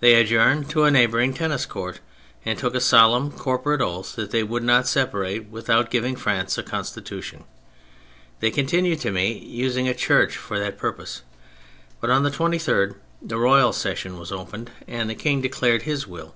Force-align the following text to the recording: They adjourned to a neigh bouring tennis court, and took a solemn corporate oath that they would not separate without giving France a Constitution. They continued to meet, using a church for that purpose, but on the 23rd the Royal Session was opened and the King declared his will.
They 0.00 0.14
adjourned 0.16 0.68
to 0.70 0.82
a 0.82 0.90
neigh 0.90 1.06
bouring 1.06 1.34
tennis 1.34 1.66
court, 1.66 2.00
and 2.44 2.58
took 2.58 2.74
a 2.74 2.80
solemn 2.80 3.30
corporate 3.30 3.80
oath 3.80 4.16
that 4.16 4.32
they 4.32 4.42
would 4.42 4.64
not 4.64 4.88
separate 4.88 5.50
without 5.50 5.88
giving 5.88 6.16
France 6.16 6.58
a 6.58 6.64
Constitution. 6.64 7.44
They 8.40 8.50
continued 8.50 8.98
to 9.02 9.12
meet, 9.12 9.44
using 9.44 9.86
a 9.86 9.94
church 9.94 10.36
for 10.36 10.58
that 10.58 10.78
purpose, 10.78 11.22
but 12.00 12.10
on 12.10 12.24
the 12.24 12.30
23rd 12.32 12.96
the 13.24 13.38
Royal 13.38 13.72
Session 13.72 14.18
was 14.18 14.32
opened 14.32 14.72
and 14.88 15.08
the 15.08 15.14
King 15.14 15.40
declared 15.40 15.82
his 15.82 16.08
will. 16.08 16.34